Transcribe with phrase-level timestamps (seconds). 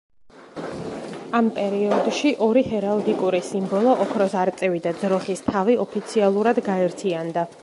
[1.39, 7.51] ამ პერიოდში ორი ჰერალდიკური სიმბოლო, ოქროს არწივი და ძროხის თავი, ოფიციალურად გაერთიანდა.